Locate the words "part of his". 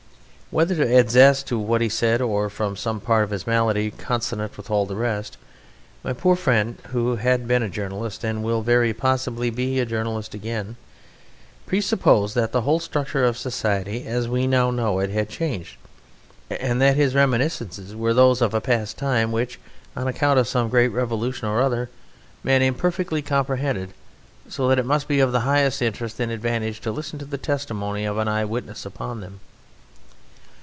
2.99-3.47